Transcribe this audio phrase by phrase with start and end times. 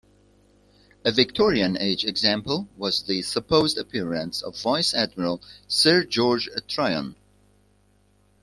[1.05, 7.13] A Victorian age example was the supposed appearance of Vice-Admiral Sir George Tryon.